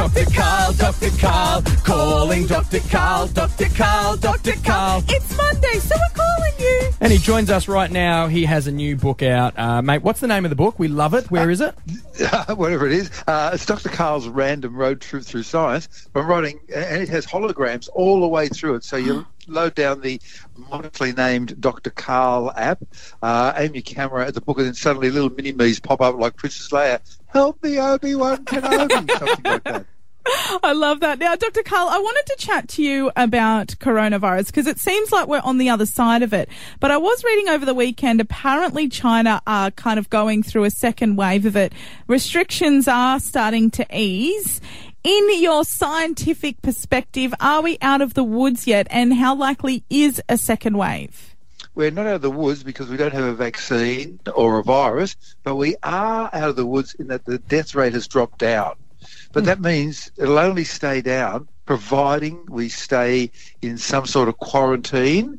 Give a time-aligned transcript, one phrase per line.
[0.00, 0.24] Dr.
[0.34, 1.10] Karl, Dr.
[1.18, 2.80] Karl, calling Dr.
[2.88, 3.66] Karl, Dr.
[3.76, 4.52] Karl, Dr.
[4.64, 5.04] Karl.
[5.06, 6.90] It's Monday, so we're calling you.
[7.02, 8.26] And he joins us right now.
[8.26, 9.58] He has a new book out.
[9.58, 10.78] Uh, mate, what's the name of the book?
[10.78, 11.30] We love it.
[11.30, 11.74] Where is it?
[12.56, 13.10] whatever it is.
[13.26, 13.90] Uh, it's Dr.
[13.90, 16.08] Karl's Random Road Trip Through Science.
[16.14, 18.84] I'm writing, and it has holograms all the way through it.
[18.84, 20.18] So you load down the
[20.56, 21.90] modestly named Dr.
[21.90, 22.82] Karl app,
[23.22, 26.16] uh, aim your camera at the book, and then suddenly little mini me's pop up
[26.16, 27.00] like Princess Leia.
[27.26, 29.86] Help me, Obi Wan Kenobi, something like that.
[30.70, 31.18] I love that.
[31.18, 31.64] Now, Dr.
[31.64, 35.58] Karl, I wanted to chat to you about coronavirus because it seems like we're on
[35.58, 36.48] the other side of it.
[36.78, 40.70] But I was reading over the weekend, apparently China are kind of going through a
[40.70, 41.72] second wave of it.
[42.06, 44.60] Restrictions are starting to ease.
[45.02, 48.86] In your scientific perspective, are we out of the woods yet?
[48.90, 51.34] And how likely is a second wave?
[51.74, 55.16] We're not out of the woods because we don't have a vaccine or a virus,
[55.42, 58.76] but we are out of the woods in that the death rate has dropped down.
[59.32, 63.30] But that means it'll only stay down providing we stay
[63.62, 65.38] in some sort of quarantine.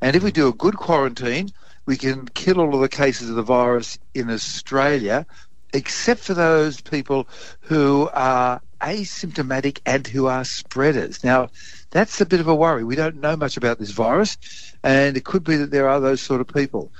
[0.00, 1.50] And if we do a good quarantine,
[1.84, 5.26] we can kill all of the cases of the virus in Australia,
[5.72, 7.26] except for those people
[7.60, 11.24] who are asymptomatic and who are spreaders.
[11.24, 11.48] Now,
[11.90, 12.84] that's a bit of a worry.
[12.84, 14.38] We don't know much about this virus,
[14.84, 16.92] and it could be that there are those sort of people.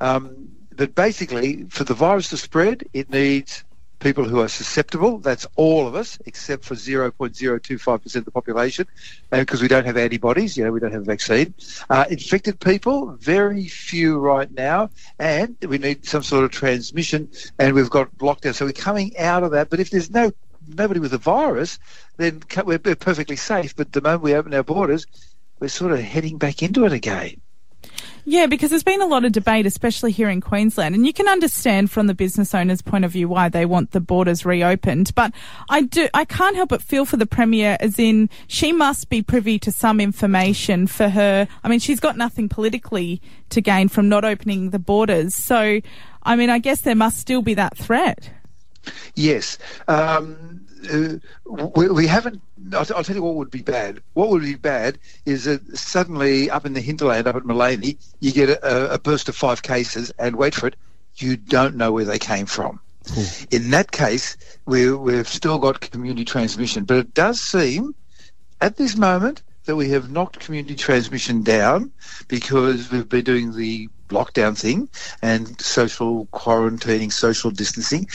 [0.00, 3.64] Um, but basically, for the virus to spread, it needs
[4.00, 5.18] people who are susceptible.
[5.18, 8.86] That's all of us, except for 0.025% of the population,
[9.30, 11.54] because we don't have antibodies, you know, we don't have a vaccine.
[11.88, 17.74] Uh, infected people, very few right now, and we need some sort of transmission, and
[17.74, 18.54] we've got lockdown.
[18.54, 19.70] So we're coming out of that.
[19.70, 20.32] But if there's no
[20.66, 21.78] nobody with a virus,
[22.16, 23.74] then we're perfectly safe.
[23.76, 25.06] But the moment we open our borders,
[25.58, 27.40] we're sort of heading back into it again.
[28.24, 31.28] Yeah, because there's been a lot of debate, especially here in Queensland, and you can
[31.28, 35.14] understand from the business owner's point of view why they want the borders reopened.
[35.14, 35.32] But
[35.68, 39.22] I do, I can't help but feel for the premier, as in she must be
[39.22, 41.48] privy to some information for her.
[41.64, 45.34] I mean, she's got nothing politically to gain from not opening the borders.
[45.34, 45.80] So,
[46.22, 48.30] I mean, I guess there must still be that threat.
[49.14, 49.58] Yes.
[49.88, 51.16] Um, uh,
[51.76, 52.40] we, we, haven't.
[52.72, 54.00] I'll, I'll, tell you what would be bad.
[54.14, 58.32] What would be bad is that suddenly up in the hinterland, up at Maleny, you
[58.32, 60.76] get a, a burst of five cases, and wait for it,
[61.16, 62.80] you don't know where they came from.
[63.08, 63.24] Cool.
[63.50, 64.36] In that case,
[64.66, 67.94] we, we've still got community transmission, but it does seem
[68.60, 71.92] at this moment that we have knocked community transmission down
[72.28, 74.88] because we've been doing the lockdown thing
[75.22, 78.08] and social quarantining, social distancing.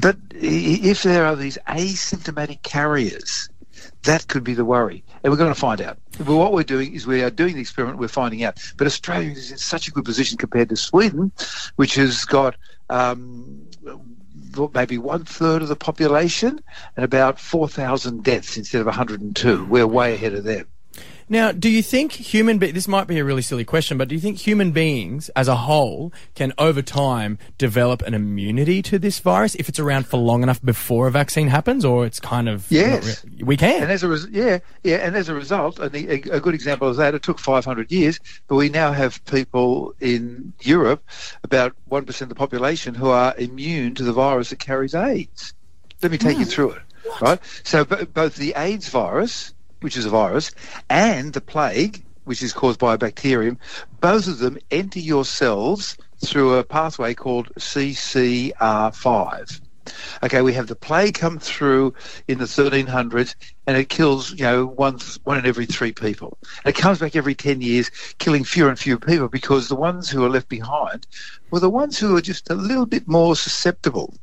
[0.00, 3.48] But if there are these asymptomatic carriers,
[4.02, 5.04] that could be the worry.
[5.22, 5.98] And we're going to find out.
[6.18, 8.58] But what we're doing is we are doing the experiment, we're finding out.
[8.76, 11.32] But Australia is in such a good position compared to Sweden,
[11.76, 12.56] which has got
[12.90, 13.66] um,
[14.74, 16.60] maybe one third of the population
[16.96, 19.64] and about 4,000 deaths instead of 102.
[19.64, 20.66] We're way ahead of them.
[21.28, 24.14] Now, do you think human be- this might be a really silly question, but do
[24.14, 29.18] you think human beings as a whole can over time develop an immunity to this
[29.18, 32.70] virus if it's around for long enough before a vaccine happens or it's kind of
[32.70, 33.24] Yes.
[33.24, 33.82] Re- we can.
[33.82, 36.86] And as a res- yeah, yeah, and as a result, and a, a good example
[36.86, 41.02] of that, it took 500 years, but we now have people in Europe,
[41.42, 45.54] about 1% of the population who are immune to the virus that carries AIDS.
[46.02, 46.82] Let me take you through it.
[47.04, 47.20] What?
[47.22, 47.40] Right?
[47.64, 50.50] So b- both the AIDS virus which is a virus,
[50.90, 53.58] and the plague, which is caused by a bacterium,
[54.00, 59.60] both of them enter your cells through a pathway called CCR5.
[60.22, 61.94] Okay, we have the plague come through
[62.26, 63.34] in the 1300s,
[63.66, 66.38] and it kills, you know, one one in every three people.
[66.64, 70.10] And it comes back every 10 years, killing fewer and fewer people because the ones
[70.10, 71.06] who are left behind
[71.50, 74.14] were the ones who are just a little bit more susceptible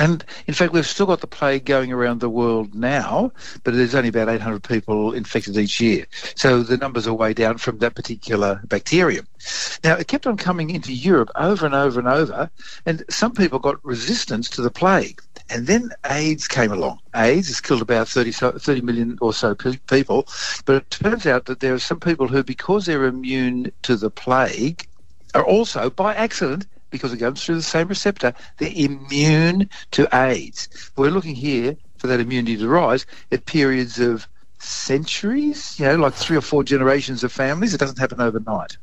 [0.00, 3.30] and in fact, we've still got the plague going around the world now,
[3.64, 6.06] but there's only about 800 people infected each year.
[6.34, 9.26] So the numbers are way down from that particular bacterium.
[9.84, 12.50] Now, it kept on coming into Europe over and over and over,
[12.86, 15.22] and some people got resistance to the plague.
[15.50, 17.00] And then AIDS came along.
[17.14, 20.28] AIDS has killed about 30, 30 million or so people,
[20.64, 24.10] but it turns out that there are some people who, because they're immune to the
[24.10, 24.86] plague,
[25.34, 30.68] are also, by accident, because it goes through the same receptor, they're immune to AIDS.
[30.96, 34.26] We're looking here for that immunity to rise at periods of
[34.58, 37.74] centuries, you know, like three or four generations of families.
[37.74, 38.76] It doesn't happen overnight.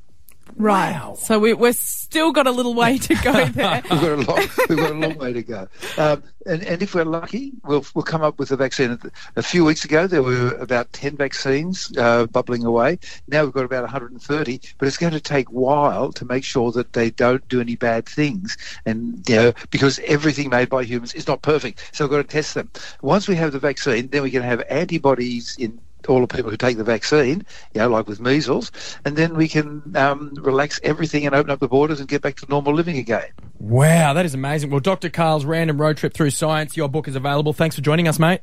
[0.58, 0.94] Right.
[0.94, 1.16] Wow.
[1.16, 3.82] So we, we're still got a little way to go there.
[3.90, 5.68] We've got a long, we've got a long way to go.
[5.98, 8.98] Um, and, and if we're lucky, we'll, we'll come up with a vaccine.
[9.36, 13.00] A few weeks ago, there were about 10 vaccines uh, bubbling away.
[13.28, 16.72] Now we've got about 130, but it's going to take a while to make sure
[16.72, 18.58] that they don't do any bad things.
[18.86, 21.90] And, you know, because everything made by humans is not perfect.
[21.94, 22.72] So we've got to test them.
[23.02, 26.58] Once we have the vaccine, then we can have antibodies in all the people who
[26.58, 28.72] take the vaccine, you know, like with measles,
[29.06, 32.36] and then we can um, relax everything and open up the borders and get back
[32.38, 33.28] to normal living again.
[33.60, 34.70] Wow, that is amazing.
[34.70, 35.10] Well, Dr.
[35.10, 36.78] Karl's random road trip through science.
[36.78, 37.54] Your book is available.
[37.54, 38.42] Thanks for joining us, mate.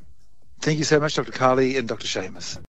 [0.61, 1.33] Thank you so much, Dr.
[1.33, 2.07] Carly and Dr.
[2.07, 2.59] Seamus.